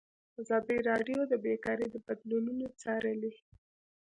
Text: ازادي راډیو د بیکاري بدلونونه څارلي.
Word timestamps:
ازادي 0.41 0.77
راډیو 0.89 1.19
د 1.31 1.33
بیکاري 1.45 1.87
بدلونونه 2.05 2.65
څارلي. 2.81 3.31